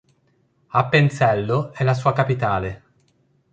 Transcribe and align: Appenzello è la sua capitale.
Appenzello 0.69 1.71
è 1.73 1.83
la 1.83 1.93
sua 1.93 2.11
capitale. 2.11 2.83